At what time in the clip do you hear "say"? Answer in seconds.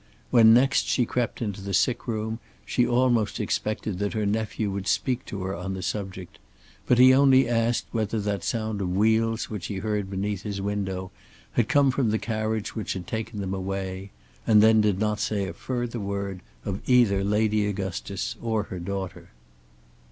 15.19-15.47